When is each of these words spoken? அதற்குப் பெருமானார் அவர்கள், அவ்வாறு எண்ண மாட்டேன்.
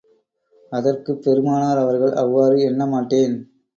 அதற்குப் 0.71 1.21
பெருமானார் 1.23 1.77
அவர்கள், 1.77 2.13
அவ்வாறு 2.15 2.59
எண்ண 2.61 2.85
மாட்டேன். 2.85 3.35